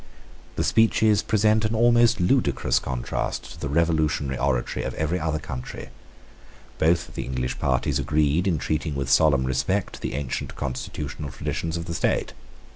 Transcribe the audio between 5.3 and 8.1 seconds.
country. Both the English parties